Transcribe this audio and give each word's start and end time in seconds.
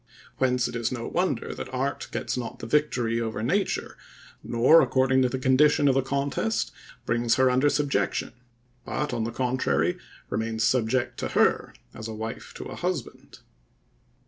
Whence 0.39 0.67
it 0.67 0.75
is 0.75 0.91
no 0.91 1.07
wonder 1.07 1.53
that 1.53 1.71
art 1.71 2.07
gets 2.11 2.35
not 2.35 2.57
the 2.57 2.65
victory 2.65 3.21
over 3.21 3.43
nature, 3.43 3.99
nor, 4.41 4.81
according 4.81 5.21
to 5.21 5.29
the 5.29 5.37
condition 5.37 5.87
of 5.87 5.93
the 5.93 6.01
contest, 6.01 6.71
brings 7.05 7.35
her 7.35 7.51
under 7.51 7.69
subjection; 7.69 8.33
but, 8.83 9.13
on 9.13 9.25
the 9.25 9.31
contrary, 9.31 9.99
remains 10.31 10.63
subject 10.63 11.19
to 11.19 11.27
her, 11.27 11.71
as 11.93 12.07
a 12.07 12.15
wife 12.15 12.51
to 12.55 12.63
a 12.63 12.75
husband. 12.75 13.41